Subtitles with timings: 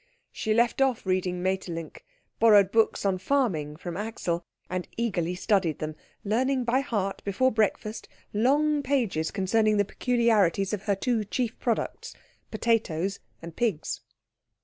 [0.31, 2.03] She left off reading Maeterlinck,
[2.39, 8.07] borrowed books on farming from Axel, and eagerly studied them, learning by heart before breakfast
[8.33, 12.15] long pages concerning the peculiarities of her two chief products,
[12.49, 14.01] potatoes and pigs.